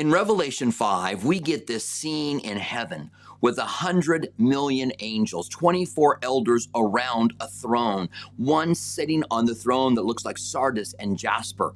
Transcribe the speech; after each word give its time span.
In 0.00 0.10
Revelation 0.10 0.70
5, 0.70 1.26
we 1.26 1.38
get 1.40 1.66
this 1.66 1.84
scene 1.84 2.38
in 2.38 2.56
heaven 2.56 3.10
with 3.42 3.58
a 3.58 3.66
hundred 3.66 4.32
million 4.38 4.92
angels, 5.00 5.46
24 5.50 6.20
elders 6.22 6.70
around 6.74 7.34
a 7.38 7.46
throne, 7.46 8.08
one 8.38 8.74
sitting 8.74 9.22
on 9.30 9.44
the 9.44 9.54
throne 9.54 9.94
that 9.96 10.06
looks 10.06 10.24
like 10.24 10.38
sardis 10.38 10.94
and 10.94 11.18
jasper, 11.18 11.74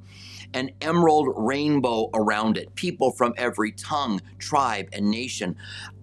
an 0.55 0.71
emerald 0.81 1.35
rainbow 1.37 2.09
around 2.15 2.57
it, 2.57 2.73
people 2.73 3.11
from 3.11 3.31
every 3.37 3.71
tongue, 3.73 4.19
tribe, 4.39 4.89
and 4.91 5.11
nation, 5.11 5.55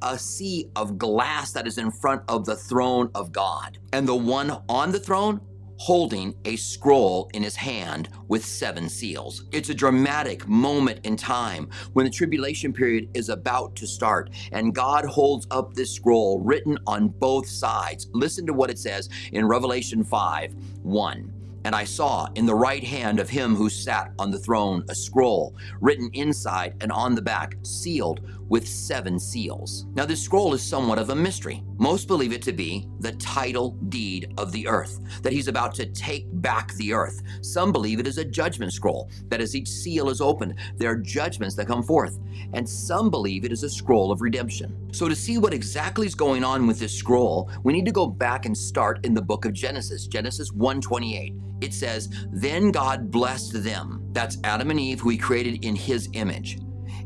a 0.02 0.16
sea 0.16 0.70
of 0.76 0.98
glass 0.98 1.50
that 1.50 1.66
is 1.66 1.76
in 1.76 1.90
front 1.90 2.22
of 2.28 2.44
the 2.44 2.54
throne 2.54 3.10
of 3.16 3.32
God. 3.32 3.78
And 3.92 4.06
the 4.06 4.14
one 4.14 4.62
on 4.68 4.92
the 4.92 5.00
throne 5.00 5.40
holding 5.82 6.32
a 6.44 6.54
scroll 6.54 7.28
in 7.34 7.42
his 7.42 7.56
hand 7.56 8.08
with 8.28 8.44
seven 8.44 8.88
seals. 8.88 9.46
It's 9.50 9.68
a 9.68 9.74
dramatic 9.74 10.46
moment 10.46 11.00
in 11.04 11.16
time 11.16 11.70
when 11.92 12.04
the 12.04 12.10
tribulation 12.10 12.72
period 12.72 13.08
is 13.14 13.28
about 13.28 13.74
to 13.76 13.86
start, 13.88 14.30
and 14.52 14.76
God 14.76 15.04
holds 15.04 15.44
up 15.50 15.74
this 15.74 15.92
scroll 15.92 16.38
written 16.38 16.78
on 16.86 17.08
both 17.08 17.48
sides. 17.48 18.06
Listen 18.12 18.46
to 18.46 18.52
what 18.52 18.70
it 18.70 18.78
says 18.78 19.08
in 19.32 19.44
Revelation 19.44 20.04
5 20.04 20.54
1. 20.84 21.32
And 21.64 21.74
I 21.74 21.82
saw 21.82 22.28
in 22.36 22.46
the 22.46 22.54
right 22.54 22.84
hand 22.84 23.18
of 23.18 23.28
him 23.28 23.56
who 23.56 23.68
sat 23.68 24.12
on 24.20 24.30
the 24.30 24.38
throne 24.38 24.84
a 24.88 24.94
scroll 24.94 25.56
written 25.80 26.10
inside 26.12 26.76
and 26.80 26.92
on 26.92 27.16
the 27.16 27.22
back, 27.22 27.56
sealed 27.62 28.20
with 28.52 28.68
seven 28.68 29.18
seals. 29.18 29.86
Now, 29.94 30.04
this 30.04 30.22
scroll 30.22 30.52
is 30.52 30.62
somewhat 30.62 30.98
of 30.98 31.08
a 31.08 31.16
mystery. 31.16 31.64
Most 31.78 32.06
believe 32.06 32.34
it 32.34 32.42
to 32.42 32.52
be 32.52 32.86
the 33.00 33.12
title 33.12 33.78
deed 33.88 34.34
of 34.36 34.52
the 34.52 34.68
earth, 34.68 35.00
that 35.22 35.32
he's 35.32 35.48
about 35.48 35.74
to 35.76 35.86
take 35.86 36.26
back 36.42 36.74
the 36.74 36.92
earth. 36.92 37.22
Some 37.40 37.72
believe 37.72 37.98
it 37.98 38.06
is 38.06 38.18
a 38.18 38.24
judgment 38.26 38.74
scroll, 38.74 39.10
that 39.28 39.40
as 39.40 39.56
each 39.56 39.68
seal 39.68 40.10
is 40.10 40.20
opened, 40.20 40.56
there 40.76 40.90
are 40.90 40.98
judgments 40.98 41.56
that 41.56 41.66
come 41.66 41.82
forth. 41.82 42.18
And 42.52 42.68
some 42.68 43.08
believe 43.10 43.46
it 43.46 43.52
is 43.52 43.62
a 43.62 43.70
scroll 43.70 44.12
of 44.12 44.20
redemption. 44.20 44.76
So, 44.92 45.08
to 45.08 45.16
see 45.16 45.38
what 45.38 45.54
exactly 45.54 46.06
is 46.06 46.14
going 46.14 46.44
on 46.44 46.66
with 46.66 46.78
this 46.78 46.94
scroll, 46.94 47.50
we 47.64 47.72
need 47.72 47.86
to 47.86 47.90
go 47.90 48.06
back 48.06 48.44
and 48.44 48.56
start 48.56 49.02
in 49.06 49.14
the 49.14 49.22
book 49.22 49.46
of 49.46 49.54
Genesis, 49.54 50.06
Genesis 50.06 50.52
128 50.52 51.32
it 51.62 51.72
says, 51.72 52.08
Then 52.32 52.72
God 52.72 53.08
blessed 53.08 53.62
them. 53.62 54.02
That's 54.10 54.36
Adam 54.42 54.72
and 54.72 54.80
Eve, 54.80 54.98
who 54.98 55.10
he 55.10 55.16
created 55.16 55.64
in 55.64 55.76
his 55.76 56.08
image. 56.14 56.58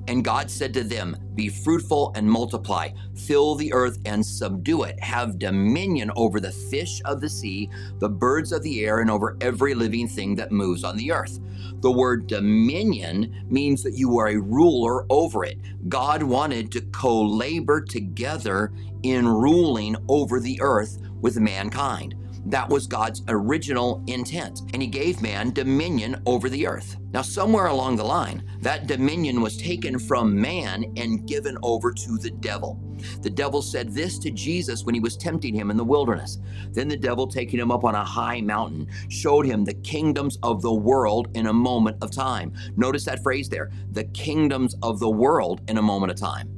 And 0.08 0.24
God 0.24 0.50
said 0.50 0.72
to 0.74 0.84
them, 0.84 1.16
Be 1.34 1.48
fruitful 1.48 2.12
and 2.14 2.30
multiply, 2.30 2.90
fill 3.16 3.56
the 3.56 3.72
earth 3.72 3.98
and 4.04 4.24
subdue 4.24 4.84
it, 4.84 5.02
have 5.02 5.38
dominion 5.38 6.10
over 6.16 6.38
the 6.38 6.52
fish 6.52 7.00
of 7.04 7.20
the 7.20 7.28
sea, 7.28 7.68
the 7.98 8.08
birds 8.08 8.52
of 8.52 8.62
the 8.62 8.84
air, 8.84 9.00
and 9.00 9.10
over 9.10 9.36
every 9.40 9.74
living 9.74 10.06
thing 10.06 10.36
that 10.36 10.52
moves 10.52 10.84
on 10.84 10.96
the 10.96 11.10
earth. 11.10 11.40
The 11.80 11.90
word 11.90 12.26
dominion 12.26 13.46
means 13.50 13.82
that 13.82 13.96
you 13.96 14.18
are 14.18 14.28
a 14.28 14.40
ruler 14.40 15.06
over 15.10 15.44
it. 15.44 15.58
God 15.88 16.22
wanted 16.22 16.70
to 16.72 16.80
co 16.82 17.22
labor 17.22 17.80
together 17.80 18.72
in 19.02 19.26
ruling 19.26 19.96
over 20.08 20.40
the 20.40 20.60
earth 20.60 20.98
with 21.20 21.38
mankind. 21.38 22.14
That 22.46 22.68
was 22.68 22.86
God's 22.86 23.22
original 23.28 24.04
intent, 24.06 24.60
and 24.72 24.80
He 24.80 24.88
gave 24.88 25.20
man 25.20 25.52
dominion 25.52 26.22
over 26.26 26.48
the 26.48 26.66
earth. 26.66 26.96
Now, 27.12 27.22
somewhere 27.22 27.66
along 27.66 27.96
the 27.96 28.04
line, 28.04 28.44
that 28.60 28.86
dominion 28.86 29.40
was 29.40 29.56
taken 29.56 29.98
from 29.98 30.40
man 30.40 30.84
and 30.96 31.26
given 31.26 31.58
over 31.62 31.92
to 31.92 32.18
the 32.18 32.30
devil. 32.30 32.80
The 33.22 33.30
devil 33.30 33.62
said 33.62 33.92
this 33.92 34.18
to 34.20 34.30
Jesus 34.30 34.84
when 34.84 34.94
he 34.94 35.00
was 35.00 35.16
tempting 35.16 35.54
him 35.54 35.70
in 35.70 35.76
the 35.76 35.84
wilderness. 35.84 36.38
Then 36.72 36.88
the 36.88 36.96
devil, 36.96 37.26
taking 37.26 37.58
him 37.58 37.70
up 37.70 37.84
on 37.84 37.94
a 37.94 38.04
high 38.04 38.40
mountain, 38.40 38.86
showed 39.08 39.46
him 39.46 39.64
the 39.64 39.74
kingdoms 39.74 40.38
of 40.42 40.62
the 40.62 40.72
world 40.72 41.28
in 41.34 41.46
a 41.46 41.52
moment 41.52 41.98
of 42.02 42.10
time. 42.10 42.52
Notice 42.76 43.04
that 43.04 43.22
phrase 43.22 43.48
there 43.48 43.70
the 43.92 44.04
kingdoms 44.04 44.74
of 44.82 45.00
the 45.00 45.10
world 45.10 45.62
in 45.68 45.78
a 45.78 45.82
moment 45.82 46.12
of 46.12 46.18
time. 46.18 46.48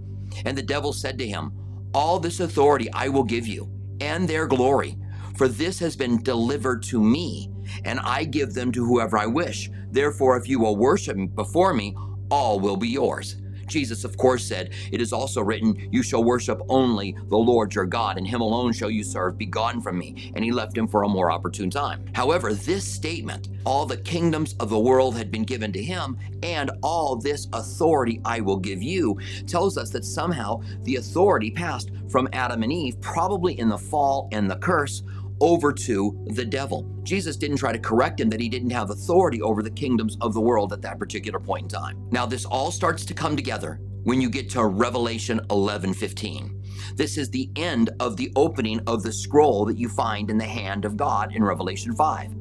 And 0.44 0.56
the 0.56 0.62
devil 0.62 0.92
said 0.92 1.19
to 1.19 1.27
him, 1.27 1.53
All 1.94 2.19
this 2.19 2.41
authority 2.41 2.91
I 2.92 3.09
will 3.09 3.25
give 3.25 3.47
you, 3.47 3.70
and 4.00 4.28
their 4.28 4.47
glory 4.47 4.97
for 5.39 5.48
this 5.48 5.78
has 5.78 5.94
been 5.97 6.20
delivered 6.22 6.82
to 6.82 7.00
me, 7.00 7.49
and 7.84 8.00
I 8.00 8.25
give 8.25 8.54
them 8.54 8.72
to 8.72 8.84
whoever 8.84 9.16
I 9.16 9.26
wish. 9.26 9.71
Therefore, 9.93 10.37
if 10.37 10.49
you 10.49 10.59
will 10.59 10.76
worship 10.76 11.16
before 11.37 11.72
me, 11.72 11.97
all 12.28 12.59
will 12.59 12.76
be 12.76 12.88
yours. 12.88 13.37
Jesus, 13.69 14.04
of 14.04 14.16
course, 14.16 14.44
said, 14.44 14.72
It 14.91 15.00
is 15.00 15.12
also 15.12 15.43
written, 15.43 15.88
You 15.93 16.03
shall 16.03 16.25
worship 16.25 16.60
only 16.69 17.16
the 17.28 17.37
Lord 17.37 17.75
your 17.75 17.84
God, 17.84 18.19
and 18.19 18.27
him 18.27 18.41
alone 18.41 18.72
shall 18.72 18.91
you 18.91 19.04
serve. 19.04 19.38
Be 19.38 19.47
gone 19.47 19.81
from 19.81 19.98
me. 19.98 20.32
And 20.34 20.44
he 20.44 20.50
left 20.50 20.77
him 20.77 20.88
for 20.88 21.03
a 21.03 21.09
more 21.09 21.31
opportune 21.31 21.71
time. 21.71 22.04
However, 22.15 22.54
this 22.54 22.84
statement, 22.84 23.48
all 23.65 23.87
the 23.87 23.98
kingdoms 23.98 24.54
of 24.59 24.71
the 24.71 24.78
world 24.78 25.16
had 25.16 25.31
been 25.31 25.44
given 25.44 25.72
to 25.72 25.82
him, 25.82 26.19
and 26.43 26.71
all 26.82 27.16
this 27.16 27.47
authority 27.53 28.21
I 28.25 28.41
will 28.41 28.56
give 28.56 28.82
you, 28.82 29.19
tells 29.47 29.77
us 29.77 29.91
that 29.91 30.04
somehow 30.04 30.62
the 30.82 30.97
authority 30.97 31.50
passed 31.50 31.91
from 32.09 32.28
Adam 32.32 32.62
and 32.62 32.72
Eve, 32.72 33.00
probably 33.00 33.59
in 33.59 33.69
the 33.69 33.78
fall 33.78 34.28
and 34.32 34.50
the 34.50 34.56
curse, 34.56 35.03
over 35.41 35.72
to 35.72 36.25
the 36.28 36.44
devil. 36.44 36.88
Jesus 37.03 37.37
didn't 37.37 37.59
try 37.59 37.72
to 37.72 37.78
correct 37.78 38.21
him 38.21 38.28
that 38.31 38.41
he 38.41 38.49
didn't 38.49 38.71
have 38.71 38.91
authority 38.91 39.41
over 39.43 39.62
the 39.62 39.71
kingdoms 39.71 40.16
of 40.21 40.34
the 40.34 40.41
world 40.41 40.72
at 40.72 40.82
that 40.82 40.99
particular 40.99 41.41
point 41.41 41.65
in 41.65 41.69
time. 41.69 42.09
Now, 42.10 42.26
this 42.26 42.44
all 42.44 42.71
starts 42.71 43.04
to 43.06 43.15
come 43.15 43.37
together 43.37 43.81
when 44.04 44.21
you 44.21 44.31
get 44.31 44.50
to 44.50 44.65
Revelation 44.65 45.41
11 45.50 45.94
15. 45.94 46.62
This 46.94 47.19
is 47.19 47.31
the 47.31 47.50
end 47.56 47.91
of 48.00 48.16
the 48.16 48.32
opening 48.37 48.81
of 48.87 49.03
the 49.03 49.12
scroll 49.12 49.65
that 49.66 49.78
you 49.78 49.88
find 49.88 50.31
in 50.31 50.38
the 50.38 50.44
hand 50.44 50.84
of 50.84 50.97
God 50.97 51.34
in 51.34 51.44
Revelation 51.44 51.94
5. 51.94 52.34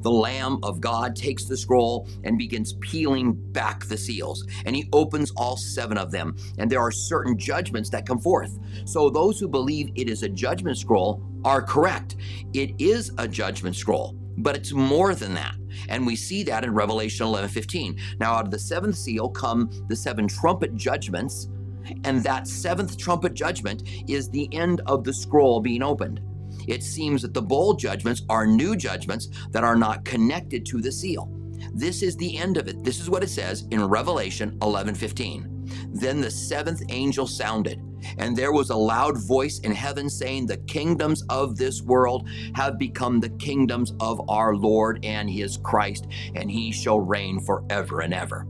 The 0.00 0.10
Lamb 0.10 0.58
of 0.62 0.80
God 0.80 1.16
takes 1.16 1.44
the 1.44 1.56
scroll 1.56 2.08
and 2.24 2.38
begins 2.38 2.74
peeling 2.80 3.34
back 3.52 3.84
the 3.84 3.96
seals, 3.96 4.46
and 4.66 4.76
he 4.76 4.88
opens 4.92 5.30
all 5.36 5.56
seven 5.56 5.96
of 5.96 6.10
them, 6.10 6.36
and 6.58 6.70
there 6.70 6.80
are 6.80 6.90
certain 6.90 7.38
judgments 7.38 7.90
that 7.90 8.06
come 8.06 8.18
forth. 8.18 8.58
So, 8.84 9.08
those 9.08 9.38
who 9.38 9.48
believe 9.48 9.90
it 9.94 10.08
is 10.08 10.22
a 10.22 10.28
judgment 10.28 10.78
scroll 10.78 11.22
are 11.44 11.62
correct. 11.62 12.16
It 12.52 12.72
is 12.78 13.12
a 13.18 13.28
judgment 13.28 13.76
scroll, 13.76 14.16
but 14.38 14.56
it's 14.56 14.72
more 14.72 15.14
than 15.14 15.34
that. 15.34 15.54
And 15.88 16.06
we 16.06 16.16
see 16.16 16.42
that 16.44 16.64
in 16.64 16.74
Revelation 16.74 17.26
11 17.26 17.50
15. 17.50 17.96
Now, 18.18 18.34
out 18.34 18.44
of 18.44 18.50
the 18.50 18.58
seventh 18.58 18.96
seal 18.96 19.28
come 19.28 19.70
the 19.88 19.96
seven 19.96 20.28
trumpet 20.28 20.74
judgments, 20.76 21.48
and 22.04 22.22
that 22.22 22.46
seventh 22.46 22.96
trumpet 22.96 23.34
judgment 23.34 23.82
is 24.08 24.28
the 24.28 24.48
end 24.52 24.80
of 24.86 25.04
the 25.04 25.12
scroll 25.12 25.60
being 25.60 25.82
opened. 25.82 26.20
It 26.68 26.82
seems 26.82 27.22
that 27.22 27.34
the 27.34 27.42
bowl 27.42 27.74
judgments 27.74 28.22
are 28.28 28.46
new 28.46 28.76
judgments 28.76 29.28
that 29.50 29.64
are 29.64 29.76
not 29.76 30.04
connected 30.04 30.64
to 30.66 30.80
the 30.80 30.92
seal. 30.92 31.30
This 31.74 32.02
is 32.02 32.16
the 32.16 32.36
end 32.36 32.56
of 32.56 32.68
it. 32.68 32.84
This 32.84 33.00
is 33.00 33.08
what 33.08 33.22
it 33.22 33.30
says 33.30 33.66
in 33.70 33.84
Revelation 33.84 34.58
11 34.62 34.94
15. 34.94 35.48
Then 35.92 36.20
the 36.20 36.30
seventh 36.30 36.82
angel 36.88 37.26
sounded, 37.26 37.80
and 38.18 38.36
there 38.36 38.52
was 38.52 38.70
a 38.70 38.76
loud 38.76 39.18
voice 39.26 39.60
in 39.60 39.72
heaven 39.72 40.08
saying, 40.08 40.46
The 40.46 40.58
kingdoms 40.58 41.24
of 41.28 41.56
this 41.56 41.82
world 41.82 42.28
have 42.54 42.78
become 42.78 43.20
the 43.20 43.30
kingdoms 43.30 43.92
of 44.00 44.20
our 44.28 44.54
Lord 44.54 45.04
and 45.04 45.28
his 45.28 45.58
Christ, 45.58 46.06
and 46.34 46.50
he 46.50 46.72
shall 46.72 47.00
reign 47.00 47.40
forever 47.40 48.00
and 48.00 48.14
ever 48.14 48.46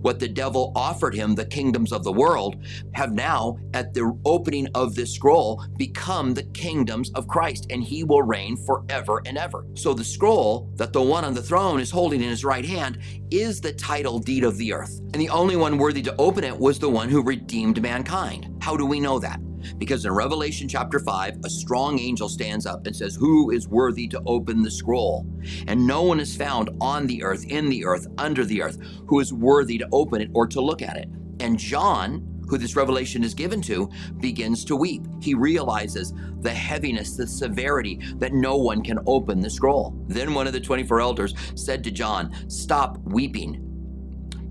what 0.00 0.18
the 0.18 0.28
devil 0.28 0.72
offered 0.74 1.14
him, 1.14 1.34
the 1.34 1.44
kingdoms 1.44 1.92
of 1.92 2.04
the 2.04 2.12
world, 2.12 2.56
have 2.92 3.12
now, 3.12 3.58
at 3.74 3.94
the 3.94 4.18
opening 4.24 4.68
of 4.74 4.94
this 4.94 5.14
scroll, 5.14 5.64
become 5.76 6.34
the 6.34 6.44
kingdoms 6.44 7.10
of 7.14 7.28
Christ, 7.28 7.66
and 7.70 7.82
he 7.82 8.04
will 8.04 8.22
reign 8.22 8.56
forever 8.56 9.22
and 9.26 9.38
ever. 9.38 9.66
So 9.74 9.94
the 9.94 10.04
scroll 10.04 10.70
that 10.76 10.92
the 10.92 11.02
one 11.02 11.24
on 11.24 11.34
the 11.34 11.42
throne 11.42 11.80
is 11.80 11.90
holding 11.90 12.22
in 12.22 12.28
his 12.28 12.44
right 12.44 12.64
hand 12.64 12.98
is 13.30 13.60
the 13.60 13.72
title 13.72 14.18
deed 14.18 14.44
of 14.44 14.56
the 14.56 14.72
earth. 14.72 14.98
And 15.12 15.20
the 15.20 15.30
only 15.30 15.56
one 15.56 15.78
worthy 15.78 16.02
to 16.02 16.14
open 16.18 16.44
it 16.44 16.58
was 16.58 16.78
the 16.78 16.88
one 16.88 17.08
who 17.08 17.22
redeemed 17.22 17.80
mankind. 17.82 18.54
How 18.60 18.76
do 18.76 18.86
we 18.86 19.00
know 19.00 19.18
that? 19.18 19.40
Because 19.78 20.04
in 20.04 20.12
Revelation 20.12 20.68
chapter 20.68 20.98
5, 20.98 21.38
a 21.44 21.50
strong 21.50 21.98
angel 21.98 22.28
stands 22.28 22.66
up 22.66 22.86
and 22.86 22.94
says, 22.94 23.14
Who 23.14 23.50
is 23.50 23.68
worthy 23.68 24.08
to 24.08 24.22
open 24.26 24.62
the 24.62 24.70
scroll? 24.70 25.26
And 25.66 25.86
no 25.86 26.02
one 26.02 26.20
is 26.20 26.36
found 26.36 26.70
on 26.80 27.06
the 27.06 27.22
earth, 27.22 27.44
in 27.46 27.68
the 27.68 27.84
earth, 27.84 28.06
under 28.18 28.44
the 28.44 28.62
earth, 28.62 28.78
who 29.06 29.20
is 29.20 29.32
worthy 29.32 29.78
to 29.78 29.88
open 29.92 30.20
it 30.20 30.30
or 30.34 30.46
to 30.46 30.60
look 30.60 30.82
at 30.82 30.96
it. 30.96 31.08
And 31.40 31.58
John, 31.58 32.38
who 32.48 32.58
this 32.58 32.76
revelation 32.76 33.22
is 33.22 33.34
given 33.34 33.60
to, 33.62 33.90
begins 34.20 34.64
to 34.64 34.76
weep. 34.76 35.02
He 35.20 35.34
realizes 35.34 36.14
the 36.40 36.50
heaviness, 36.50 37.16
the 37.16 37.26
severity 37.26 38.00
that 38.16 38.32
no 38.32 38.56
one 38.56 38.82
can 38.82 38.98
open 39.06 39.40
the 39.40 39.50
scroll. 39.50 39.94
Then 40.08 40.34
one 40.34 40.46
of 40.46 40.52
the 40.52 40.60
24 40.60 41.00
elders 41.00 41.34
said 41.54 41.84
to 41.84 41.90
John, 41.90 42.32
Stop 42.48 42.98
weeping. 43.04 43.67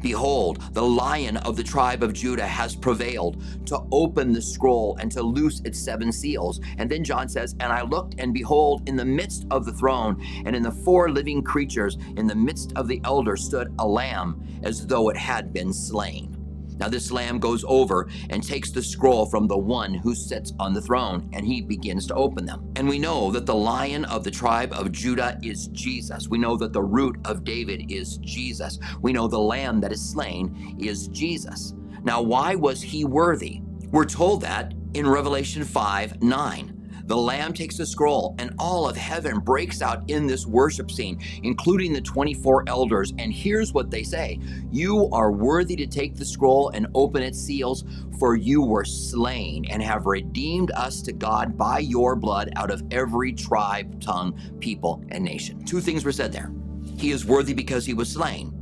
Behold, 0.02 0.62
the 0.74 0.84
lion 0.84 1.38
of 1.38 1.56
the 1.56 1.64
tribe 1.64 2.04
of 2.04 2.14
Judah 2.14 2.48
has 2.48 2.76
prevailed 2.76 3.42
to 3.66 3.82
open 3.92 4.32
the 4.32 4.42
scroll 4.42 4.98
and 5.00 5.12
to 5.12 5.22
loose 5.22 5.62
its 5.62 5.80
seven 5.80 6.12
seals. 6.12 6.60
And 6.78 6.90
then 6.90 7.04
John 7.04 7.28
says, 7.28 7.56
And 7.60 7.74
I 7.74 7.82
looked, 7.82 8.16
and 8.20 8.34
behold, 8.34 8.88
in 8.88 8.96
the 8.96 9.06
midst 9.06 9.46
of 9.52 9.66
the 9.66 9.74
throne 9.74 10.24
and 10.46 10.56
in 10.56 10.64
the 10.64 10.72
four 10.72 11.10
living 11.10 11.44
creatures, 11.44 11.98
in 12.16 12.28
the 12.28 12.36
midst 12.36 12.74
of 12.76 12.88
the 12.88 13.02
elders, 13.04 13.44
stood 13.44 13.74
a 13.80 13.88
lamb 13.88 14.44
as 14.64 14.86
though 14.86 15.10
it 15.10 15.18
had 15.18 15.52
been 15.52 15.74
slain. 15.74 16.37
Now, 16.80 16.88
this 16.90 17.12
lamb 17.12 17.40
goes 17.40 17.66
over 17.68 18.08
and 18.30 18.44
takes 18.44 18.72
the 18.72 18.84
scroll 18.84 19.26
from 19.26 19.48
the 19.48 19.58
one 19.58 19.94
who 19.94 20.16
sits 20.16 20.54
on 20.60 20.74
the 20.74 20.82
throne, 20.82 21.30
and 21.34 21.46
he 21.46 21.62
begins 21.62 22.08
to 22.08 22.16
open 22.16 22.46
them. 22.46 22.72
And 22.76 22.88
we 22.88 23.00
know 23.00 23.32
that 23.32 23.46
the 23.46 23.56
lion 23.56 24.06
of 24.06 24.24
the 24.24 24.32
tribe 24.32 24.74
of 24.74 24.92
Judah 24.92 25.40
is 25.44 25.68
Jesus. 25.68 26.28
We 26.28 26.38
know 26.38 26.58
that 26.58 26.74
the 26.74 26.84
root 26.84 27.18
of 27.26 27.44
David 27.44 27.92
is 27.92 28.18
Jesus. 28.18 28.80
We 29.02 29.14
know 29.14 29.28
the 29.28 29.40
lamb 29.40 29.80
that 29.82 29.92
is 29.92 30.12
slain 30.12 30.78
is 30.80 31.08
Jesus. 31.08 31.74
Now, 32.04 32.22
why 32.22 32.56
was 32.56 32.82
he 32.82 33.06
worthy? 33.06 33.62
We're 33.92 34.06
told 34.06 34.42
that 34.42 34.74
in 34.94 35.08
Revelation 35.08 35.64
5 35.64 36.22
9. 36.22 36.77
The 37.08 37.16
Lamb 37.16 37.54
takes 37.54 37.78
the 37.78 37.86
scroll, 37.86 38.36
and 38.38 38.54
all 38.60 38.88
of 38.88 38.98
heaven 38.98 39.40
breaks 39.40 39.82
out 39.82 40.04
in 40.10 40.28
this 40.28 40.46
worship 40.46 40.92
scene, 40.92 41.20
including 41.42 41.94
the 41.94 42.02
24 42.02 42.66
elders. 42.68 43.14
And 43.18 43.32
here's 43.32 43.74
what 43.74 43.90
they 43.90 44.04
say 44.04 44.40
You 44.72 45.10
are 45.14 45.32
worthy 45.32 45.78
to 45.78 45.88
take 45.88 46.16
the 46.16 46.26
scroll 46.26 46.70
and 46.70 46.88
open 46.94 47.24
its 47.24 47.40
seals, 47.40 47.86
for 48.20 48.36
you 48.36 48.62
were 48.62 48.84
slain 48.84 49.66
and 49.70 49.82
have 49.82 50.06
redeemed 50.06 50.72
us 50.72 51.02
to 51.04 51.14
God 51.14 51.58
by 51.58 51.80
your 51.80 52.18
blood 52.18 52.52
out 52.58 52.72
of 52.72 52.84
every 52.92 53.32
tribe, 53.32 54.02
tongue, 54.02 54.38
people, 54.60 55.02
and 55.10 55.24
nation. 55.24 55.64
Two 55.64 55.80
things 55.80 56.04
were 56.04 56.12
said 56.12 56.34
there. 56.34 56.52
He 56.98 57.12
is 57.12 57.26
worthy 57.26 57.54
because 57.54 57.86
he 57.86 57.94
was 57.94 58.12
slain 58.12 58.54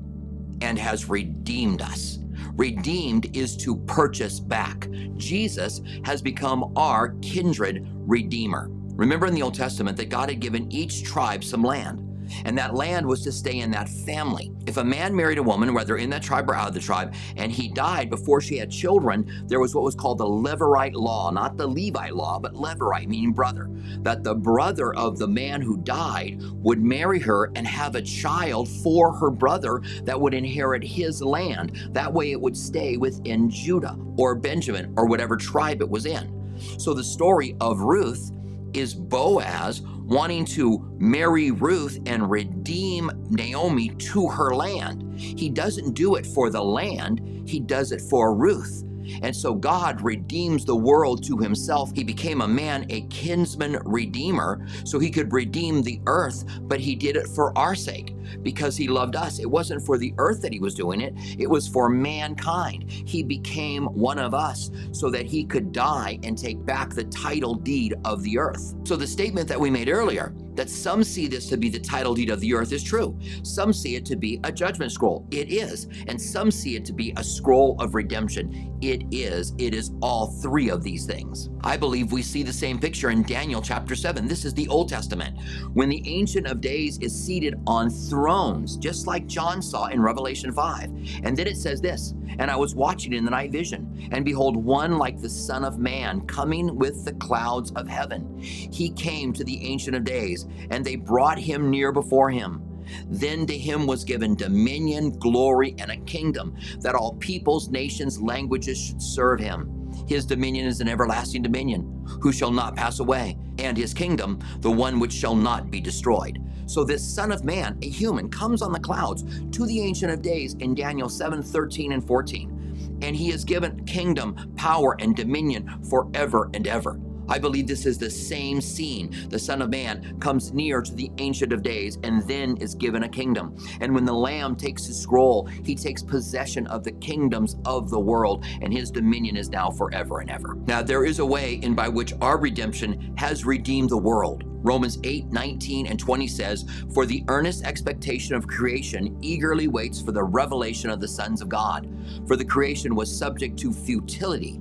and 0.62 0.78
has 0.78 1.10
redeemed 1.10 1.82
us. 1.82 2.20
Redeemed 2.56 3.36
is 3.36 3.58
to 3.58 3.76
purchase 3.76 4.40
back. 4.40 4.88
Jesus 5.18 5.82
has 6.06 6.22
become 6.22 6.72
our 6.78 7.16
kindred 7.22 7.88
redeemer. 7.92 8.70
Remember 8.96 9.28
in 9.28 9.34
the 9.34 9.42
Old 9.42 9.56
Testament 9.56 9.98
that 9.98 10.10
God 10.10 10.30
had 10.30 10.40
given 10.40 10.72
each 10.72 11.04
tribe 11.04 11.44
some 11.44 11.64
land 11.64 12.05
and 12.46 12.58
that 12.58 12.76
land 12.76 13.06
was 13.06 13.22
to 13.24 13.32
stay 13.32 13.60
in 13.60 13.72
that 13.72 13.90
family. 13.90 14.52
If 14.68 14.78
a 14.78 14.84
man 14.84 15.16
married 15.16 15.38
a 15.38 15.44
woman, 15.44 15.74
whether 15.74 15.98
in 15.98 16.10
that 16.10 16.24
tribe 16.24 16.50
or 16.50 16.56
out 16.56 16.70
of 16.70 16.74
the 16.74 16.80
tribe, 16.80 17.14
and 17.38 17.52
he 17.52 17.68
died 17.70 18.10
before 18.10 18.42
she 18.42 18.58
had 18.58 18.72
children, 18.72 19.46
there 19.48 19.60
was 19.60 19.76
what 19.76 19.84
was 19.84 19.96
called 19.96 20.18
the 20.18 20.26
Levirate 20.26 20.94
law, 20.96 21.30
not 21.32 21.58
the 21.58 21.68
Levite 21.68 22.16
law, 22.16 22.40
but 22.40 22.54
Levirate, 22.54 23.08
meaning 23.08 23.32
brother, 23.32 23.70
that 24.00 24.24
the 24.24 24.36
brother 24.36 24.96
of 24.96 25.18
the 25.18 25.28
man 25.28 25.62
who 25.62 25.78
died 25.78 26.42
would 26.56 26.82
marry 26.82 27.20
her 27.20 27.52
and 27.56 27.68
have 27.68 27.96
a 27.96 28.02
child 28.02 28.68
for 28.84 29.14
her 29.14 29.30
brother 29.30 29.82
that 30.04 30.20
would 30.20 30.34
inherit 30.34 30.84
his 30.84 31.22
land. 31.22 31.78
That 31.92 32.12
way 32.12 32.32
it 32.32 32.42
would 32.42 32.58
stay 32.58 32.98
within 32.98 33.50
Judah 33.50 33.98
or 34.18 34.36
Benjamin 34.36 34.94
or 34.98 35.06
whatever 35.06 35.38
tribe 35.38 35.82
it 35.82 35.90
was 35.90 36.06
in. 36.06 36.32
So 36.78 36.94
the 36.94 37.04
story 37.04 37.56
of 37.60 37.82
Ruth 37.82 38.32
is 38.74 38.94
Boaz 38.94 39.82
wanting 40.06 40.46
to 40.46 40.96
marry 41.00 41.52
Ruth 41.52 42.00
and 42.06 42.30
redeem 42.30 43.10
Naomi 43.30 43.90
to 43.90 44.28
her 44.28 44.56
land. 44.56 45.20
He 45.20 45.50
doesn't 45.50 45.94
do 45.94 46.16
it 46.16 46.26
for 46.26 46.50
the 46.50 46.64
land, 46.64 47.22
he 47.48 47.60
does 47.60 47.92
it 47.92 48.02
for 48.02 48.36
Ruth. 48.36 48.84
And 49.22 49.36
so 49.36 49.54
God 49.54 50.02
redeems 50.02 50.66
the 50.66 50.76
world 50.76 51.24
to 51.26 51.38
himself. 51.38 51.92
He 51.94 52.04
became 52.04 52.42
a 52.42 52.48
man, 52.48 52.86
a 52.90 53.02
kinsman 53.04 53.80
redeemer, 53.86 54.66
so 54.84 55.00
he 55.00 55.10
could 55.10 55.34
redeem 55.34 55.82
the 55.82 56.02
earth, 56.08 56.46
but 56.62 56.80
he 56.80 56.96
did 56.96 57.16
it 57.16 57.28
for 57.28 57.58
our 57.58 57.76
sake 57.76 58.16
because 58.42 58.76
he 58.76 58.88
loved 58.88 59.16
us. 59.16 59.40
It 59.40 59.50
wasn't 59.50 59.86
for 59.86 59.98
the 59.98 60.14
earth 60.18 60.42
that 60.42 60.54
he 60.54 60.60
was 60.60 60.74
doing 60.74 61.02
it, 61.02 61.14
it 61.40 61.50
was 61.50 61.68
for 61.68 61.90
mankind. 61.90 62.90
He 62.90 63.24
became 63.24 63.86
one 63.86 64.20
of 64.20 64.34
us 64.34 64.72
so 64.92 65.10
that 65.10 65.26
he 65.26 65.46
could 65.46 65.72
die 65.72 66.20
and 66.24 66.38
take 66.38 66.66
back 66.66 66.92
the 66.92 67.06
title 67.06 67.56
deed 67.56 67.96
of 68.04 68.24
the 68.24 68.38
earth. 68.38 68.76
So 68.84 68.96
the 68.96 69.08
statement 69.08 69.48
that 69.48 69.60
we 69.60 69.70
made 69.70 69.90
earlier, 69.90 70.34
that 70.56 70.70
some 70.70 71.04
see 71.04 71.28
this 71.28 71.48
to 71.50 71.58
be 71.58 71.70
the 71.70 71.80
title 71.80 72.16
deed 72.16 72.30
of 72.30 72.40
the 72.40 72.54
earth 72.54 72.72
is 72.72 72.84
true. 72.84 73.18
Some 73.44 73.74
see 73.74 73.96
it 73.96 74.06
to 74.08 74.16
be 74.16 74.40
a 74.44 74.52
judgment 74.52 74.92
scroll. 74.92 75.28
It 75.32 75.52
is. 75.52 75.88
And 76.08 76.22
some 76.22 76.52
see 76.52 76.76
it 76.76 76.86
to 76.86 76.94
be 76.94 77.14
a 77.18 77.24
scroll 77.24 77.76
of 77.80 77.96
redemption. 77.96 78.78
It 78.82 79.04
is. 79.12 79.54
It 79.58 79.74
is 79.74 79.92
all 80.02 80.28
three 80.28 80.70
of 80.70 80.84
these 80.84 81.06
things. 81.06 81.50
I 81.64 81.78
believe 81.78 82.12
we 82.12 82.22
see 82.22 82.44
the 82.44 82.54
same 82.54 82.80
picture 82.80 83.10
in 83.10 83.24
Daniel 83.24 83.62
chapter 83.62 83.96
7. 83.96 84.28
This 84.28 84.46
is 84.46 84.54
the 84.54 84.68
Old 84.68 84.90
Testament. 84.90 85.40
When 85.74 85.90
the 85.90 86.04
Ancient 86.06 86.48
of 86.48 86.62
Days 86.62 86.98
is 87.00 87.14
seated 87.18 87.56
on 87.66 87.90
thrones, 87.90 88.78
just 88.78 89.08
like 89.08 89.28
John 89.28 89.62
saw 89.62 89.88
in 89.88 90.02
Revelation 90.02 90.52
5. 90.52 90.84
And 91.24 91.36
then 91.36 91.48
it 91.48 91.58
says 91.58 91.82
this 91.82 92.14
And 92.38 92.52
I 92.52 92.56
was 92.56 92.76
watching 92.76 93.14
in 93.14 93.26
the 93.26 93.32
night 93.32 93.52
vision, 93.52 94.10
and 94.12 94.24
behold, 94.24 94.56
one 94.56 94.98
like 94.98 95.20
the 95.20 95.30
Son 95.30 95.64
of 95.64 95.80
Man 95.80 96.22
coming 96.22 96.76
with 96.76 97.06
the 97.06 97.14
clouds 97.14 97.72
of 97.72 97.88
heaven. 97.88 98.40
He 98.40 98.92
came 98.92 99.34
to 99.34 99.44
the 99.44 99.66
Ancient 99.66 99.96
of 99.96 100.04
Days, 100.04 100.45
and 100.70 100.84
they 100.84 100.96
brought 100.96 101.40
him 101.40 101.70
near 101.70 101.92
before 101.92 102.30
him. 102.30 102.62
Then 103.08 103.46
to 103.48 103.58
him 103.58 103.88
was 103.88 104.04
given 104.04 104.36
dominion, 104.36 105.18
glory, 105.18 105.76
and 105.80 105.92
a 105.92 105.98
kingdom, 105.98 106.56
that 106.80 106.96
all 106.96 107.16
peoples, 107.16 107.70
nations, 107.70 108.22
languages 108.22 108.80
should 108.80 109.02
serve 109.02 109.40
him. 109.40 109.72
His 110.08 110.26
dominion 110.26 110.68
is 110.68 110.82
an 110.82 110.88
everlasting 110.88 111.42
dominion, 111.42 112.06
who 112.22 112.32
shall 112.32 112.52
not 112.52 112.76
pass 112.76 113.00
away, 113.00 113.38
and 113.58 113.78
his 113.78 113.94
kingdom, 113.94 114.40
the 114.60 114.72
one 114.72 115.00
which 115.00 115.14
shall 115.14 115.36
not 115.36 115.72
be 115.72 115.82
destroyed. 115.82 116.40
So 116.68 116.84
this 116.84 117.08
Son 117.08 117.32
of 117.32 117.44
Man, 117.44 117.78
a 117.82 117.90
human, 117.90 118.30
comes 118.30 118.62
on 118.62 118.72
the 118.72 118.80
clouds 118.80 119.24
to 119.52 119.66
the 119.66 119.82
Ancient 119.82 120.12
of 120.12 120.22
Days 120.22 120.56
in 120.56 120.76
Daniel 120.76 121.10
7 121.10 121.42
13 121.42 121.92
and 121.92 122.06
14. 122.06 123.00
And 123.02 123.16
he 123.16 123.32
is 123.32 123.44
given 123.44 123.86
kingdom, 123.86 124.54
power, 124.56 124.96
and 125.00 125.16
dominion 125.16 125.84
forever 125.90 126.50
and 126.54 126.68
ever. 126.68 127.00
I 127.28 127.40
believe 127.40 127.68
this 127.68 127.86
is 127.86 127.98
the 127.98 128.10
same 128.10 128.62
scene. 128.62 129.16
The 129.30 129.40
Son 129.40 129.62
of 129.62 129.70
Man 129.70 130.20
comes 130.20 130.54
near 130.54 130.82
to 130.82 130.94
the 130.94 131.12
Ancient 131.18 131.54
of 131.54 131.64
Days 131.64 131.98
and 132.04 132.28
then 132.28 132.58
is 132.58 132.76
given 132.76 133.04
a 133.04 133.10
kingdom. 133.10 133.56
And 133.82 133.94
when 133.94 134.06
the 134.06 134.14
Lamb 134.14 134.56
takes 134.56 134.86
his 134.86 135.00
scroll, 135.00 135.46
he 135.46 135.76
takes 135.76 136.04
possession 136.04 136.68
of 136.68 136.84
the 136.84 136.92
kingdoms 136.92 137.56
of 137.66 137.90
the 137.90 138.00
world, 138.00 138.46
and 138.62 138.72
his 138.74 138.92
dominion 138.92 139.38
is 139.38 139.50
now 139.50 139.72
forever 139.72 140.20
and 140.20 140.30
ever. 140.30 140.56
Now, 140.68 140.82
there 140.82 141.06
is 141.06 141.20
a 141.20 141.26
way 141.26 141.56
in 141.56 141.76
by 141.76 141.88
which 141.88 142.14
our 142.22 142.38
redemption 142.38 143.14
has 143.18 143.46
redeemed 143.46 143.90
the 143.90 143.98
world. 143.98 144.44
Romans 144.66 144.98
8, 145.04 145.28
19, 145.28 145.86
and 145.86 146.00
20 146.00 146.28
says, 146.28 146.66
For 146.94 147.06
the 147.06 147.24
earnest 147.28 147.64
expectation 147.66 148.36
of 148.36 148.48
creation 148.48 149.16
eagerly 149.22 149.68
waits 149.68 150.02
for 150.02 150.12
the 150.12 150.24
revelation 150.24 150.90
of 150.90 151.00
the 151.00 151.08
sons 151.08 151.42
of 151.42 151.50
God. 151.50 151.88
For 152.28 152.36
the 152.36 152.46
creation 152.46 152.96
was 152.96 153.16
subject 153.16 153.60
to 153.60 153.72
futility 153.72 154.60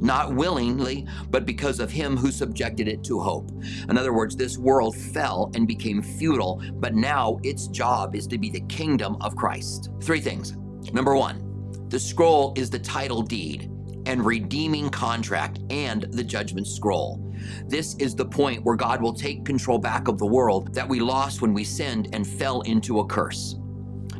not 0.00 0.34
willingly, 0.34 1.06
but 1.30 1.46
because 1.46 1.80
of 1.80 1.90
him 1.90 2.16
who 2.16 2.30
subjected 2.30 2.88
it 2.88 3.02
to 3.04 3.20
hope. 3.20 3.50
In 3.88 3.96
other 3.96 4.12
words, 4.12 4.36
this 4.36 4.58
world 4.58 4.96
fell 4.96 5.50
and 5.54 5.66
became 5.66 6.02
futile, 6.02 6.62
but 6.74 6.94
now 6.94 7.38
its 7.42 7.68
job 7.68 8.14
is 8.14 8.26
to 8.28 8.38
be 8.38 8.50
the 8.50 8.60
kingdom 8.62 9.16
of 9.20 9.36
Christ. 9.36 9.90
Three 10.02 10.20
things. 10.20 10.56
Number 10.92 11.16
one, 11.16 11.42
the 11.88 11.98
scroll 11.98 12.52
is 12.56 12.70
the 12.70 12.78
title 12.78 13.22
deed 13.22 13.70
and 14.06 14.24
redeeming 14.24 14.88
contract 14.88 15.60
and 15.70 16.02
the 16.12 16.24
judgment 16.24 16.66
scroll. 16.66 17.22
This 17.66 17.96
is 17.96 18.14
the 18.14 18.24
point 18.24 18.64
where 18.64 18.76
God 18.76 19.02
will 19.02 19.12
take 19.12 19.44
control 19.44 19.78
back 19.78 20.08
of 20.08 20.18
the 20.18 20.26
world 20.26 20.74
that 20.74 20.88
we 20.88 21.00
lost 21.00 21.42
when 21.42 21.52
we 21.52 21.64
sinned 21.64 22.08
and 22.12 22.26
fell 22.26 22.62
into 22.62 23.00
a 23.00 23.06
curse. 23.06 23.56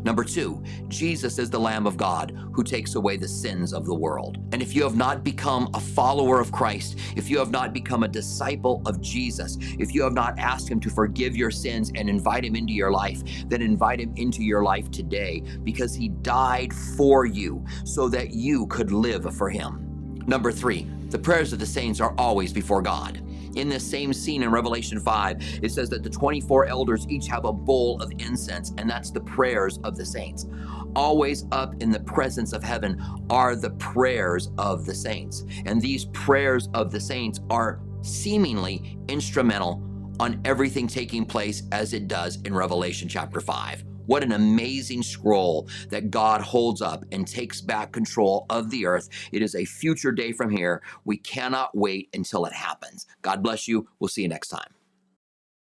Number 0.07 0.23
two, 0.23 0.63
Jesus 0.87 1.37
is 1.37 1.51
the 1.51 1.59
Lamb 1.59 1.85
of 1.85 1.97
God 1.97 2.31
who 2.53 2.63
takes 2.63 2.95
away 2.95 3.17
the 3.17 3.27
sins 3.27 3.73
of 3.73 3.87
the 3.87 3.95
world. 3.95 4.39
And 4.53 4.63
if 4.63 4.73
you 4.73 4.85
have 4.85 4.95
not 4.95 5.25
become 5.25 5.69
a 5.75 5.81
follower 5.81 6.39
of 6.39 6.53
Christ, 6.53 6.97
if 7.17 7.29
you 7.29 7.41
have 7.41 7.51
not 7.51 7.73
become 7.73 8.05
a 8.05 8.09
disciple 8.09 8.83
of 8.87 9.01
Jesus, 9.01 9.59
if 9.81 9.93
you 9.93 10.05
have 10.05 10.13
not 10.13 10.39
asked 10.39 10.69
Him 10.69 10.79
to 10.79 10.91
forgive 10.91 11.35
your 11.35 11.51
sins 11.51 11.91
and 11.97 12.09
invite 12.09 12.45
Him 12.45 12.55
into 12.55 12.73
your 12.73 12.93
life, 12.93 13.21
then 13.49 13.61
invite 13.61 13.99
Him 13.99 14.13
into 14.15 14.45
your 14.45 14.63
life 14.63 14.93
today 14.93 15.43
because 15.65 15.93
He 15.93 16.11
died 16.11 16.73
for 16.73 17.27
you 17.27 17.65
so 17.85 18.09
that 18.09 18.31
you 18.31 18.69
could 18.69 18.93
live 18.93 19.35
for 19.35 19.51
Him. 19.51 20.23
Number 20.29 20.53
three, 20.53 20.89
the 21.11 21.19
prayers 21.19 21.53
of 21.53 21.59
the 21.59 21.67
saints 21.67 22.01
are 22.01 22.15
always 22.19 22.53
before 22.53 22.83
God. 22.83 23.23
In 23.57 23.69
this 23.71 23.89
same 23.89 24.13
scene 24.13 24.43
in 24.43 24.51
Revelation 24.51 25.01
5, 25.01 25.61
it 25.63 25.73
says 25.73 25.89
that 25.89 26.03
the 26.03 26.11
24 26.11 26.67
elders 26.67 27.07
each 27.09 27.27
have 27.29 27.47
a 27.47 27.53
bowl 27.53 28.01
of 28.03 28.13
incense, 28.19 28.73
and 28.77 28.89
that's 28.89 29.11
the 29.11 29.21
prayers 29.21 29.79
of 29.83 29.97
the 29.97 30.05
saints. 30.05 30.47
Always 30.95 31.47
up 31.53 31.75
in 31.81 31.91
the 31.91 32.01
presence 32.01 32.53
of 32.53 32.63
heaven 32.63 33.03
are 33.31 33.57
the 33.57 33.71
prayers 33.71 34.51
of 34.59 34.85
the 34.85 34.95
saints. 34.95 35.45
And 35.65 35.81
these 35.81 36.05
prayers 36.07 36.69
of 36.75 36.91
the 36.91 37.01
saints 37.01 37.41
are 37.49 37.81
seemingly 38.03 38.99
instrumental 39.09 39.83
on 40.21 40.41
everything 40.45 40.87
taking 40.87 41.25
place 41.25 41.63
as 41.73 41.93
it 41.93 42.09
does 42.09 42.41
in 42.43 42.55
Revelation 42.55 43.09
chapter 43.09 43.41
5. 43.41 43.85
What 44.07 44.23
an 44.23 44.33
amazing 44.33 45.03
scroll 45.03 45.69
that 45.91 46.11
God 46.11 46.41
holds 46.41 46.83
up 46.83 47.05
and 47.13 47.27
takes 47.27 47.61
back 47.61 47.93
control 47.93 48.47
of 48.51 48.71
the 48.71 48.87
earth. 48.87 49.09
It 49.33 49.43
is 49.43 49.55
a 49.55 49.65
future 49.65 50.13
day 50.13 50.33
from 50.33 50.51
here. 50.51 50.83
We 51.05 51.19
cannot 51.19 51.77
wait 51.77 52.09
until 52.15 52.47
it 52.47 52.53
happens. 52.53 53.07
God 53.23 53.43
bless 53.43 53.69
you. 53.69 53.89
We'll 53.99 54.09
see 54.09 54.23
you 54.23 54.29
next 54.29 54.49
time. 54.49 54.75